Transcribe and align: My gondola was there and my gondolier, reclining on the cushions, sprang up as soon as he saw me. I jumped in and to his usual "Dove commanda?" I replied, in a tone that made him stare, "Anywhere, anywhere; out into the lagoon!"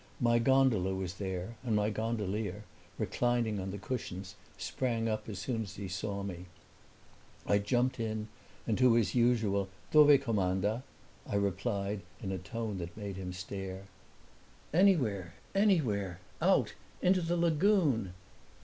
My 0.19 0.39
gondola 0.39 0.95
was 0.95 1.17
there 1.19 1.57
and 1.63 1.75
my 1.75 1.91
gondolier, 1.91 2.63
reclining 2.97 3.59
on 3.59 3.69
the 3.69 3.77
cushions, 3.77 4.33
sprang 4.57 5.07
up 5.07 5.29
as 5.29 5.37
soon 5.37 5.61
as 5.61 5.75
he 5.75 5.87
saw 5.87 6.23
me. 6.23 6.47
I 7.45 7.59
jumped 7.59 7.99
in 7.99 8.27
and 8.65 8.79
to 8.79 8.93
his 8.93 9.13
usual 9.13 9.69
"Dove 9.91 10.19
commanda?" 10.19 10.81
I 11.27 11.35
replied, 11.35 12.01
in 12.19 12.31
a 12.31 12.39
tone 12.39 12.79
that 12.79 12.97
made 12.97 13.15
him 13.17 13.31
stare, 13.31 13.83
"Anywhere, 14.73 15.35
anywhere; 15.53 16.19
out 16.41 16.73
into 17.03 17.21
the 17.21 17.37
lagoon!" 17.37 18.13